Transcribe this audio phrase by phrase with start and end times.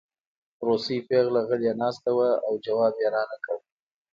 [0.65, 3.57] روسۍ پېغله غلې ناسته وه او ځواب یې رانکړ